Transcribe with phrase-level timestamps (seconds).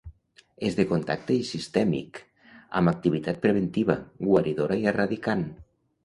[0.67, 2.21] És de contacte i sistèmic,
[2.79, 3.97] amb activitat preventiva,
[4.29, 5.45] guaridora i erradicant.